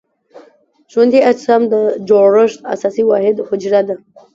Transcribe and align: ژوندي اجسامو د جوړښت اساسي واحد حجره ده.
ژوندي 0.91 1.19
اجسامو 1.29 1.67
د 1.73 1.75
جوړښت 2.07 2.59
اساسي 2.73 3.03
واحد 3.09 3.35
حجره 3.47 3.81
ده. 3.87 3.95